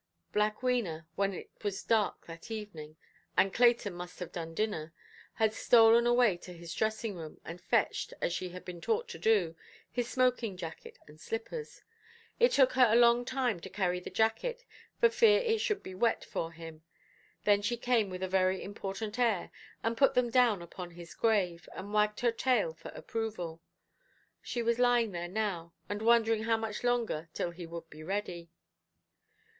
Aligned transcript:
Black 0.33 0.61
Wena, 0.61 1.05
when 1.15 1.31
it 1.31 1.51
was 1.61 1.83
dark 1.83 2.25
that 2.25 2.49
evening, 2.49 2.95
and 3.37 3.53
Clayton 3.53 3.93
must 3.93 4.17
have 4.17 4.31
done 4.31 4.55
dinner, 4.55 4.93
had 5.33 5.53
stolen 5.53 6.07
away 6.07 6.37
to 6.37 6.53
his 6.53 6.73
dressing–room, 6.73 7.39
and 7.45 7.61
fetched, 7.61 8.11
as 8.19 8.33
she 8.33 8.49
had 8.49 8.65
been 8.65 8.81
taught 8.81 9.07
to 9.09 9.19
do, 9.19 9.55
his 9.91 10.09
smoking–jacket 10.09 10.97
and 11.07 11.19
slippers. 11.21 11.83
It 12.39 12.51
took 12.53 12.71
her 12.73 12.87
a 12.91 12.95
long 12.95 13.25
time 13.25 13.59
to 13.59 13.69
carry 13.69 13.99
the 13.99 14.09
jacket, 14.09 14.65
for 14.99 15.07
fear 15.07 15.37
it 15.41 15.59
should 15.61 15.83
be 15.83 15.93
wet 15.93 16.25
for 16.25 16.51
him. 16.51 16.81
Then 17.43 17.61
she 17.61 17.77
came 17.77 18.09
with 18.09 18.23
a 18.23 18.27
very 18.27 18.63
important 18.63 19.19
air, 19.19 19.51
and 19.83 19.95
put 19.95 20.15
them 20.15 20.31
down 20.31 20.63
upon 20.63 20.89
his 20.89 21.13
grave, 21.13 21.69
and 21.75 21.93
wagged 21.93 22.21
her 22.21 22.31
tail 22.31 22.73
for 22.73 22.89
approval. 22.95 23.61
She 24.41 24.63
was 24.63 24.79
lying 24.79 25.11
there 25.11 25.27
now, 25.29 25.73
and 25.87 26.01
wondering 26.01 26.45
how 26.45 26.57
much 26.57 26.83
longer 26.83 27.29
till 27.35 27.51
he 27.51 27.67
would 27.67 27.87
be 27.91 28.01
ready. 28.01 28.49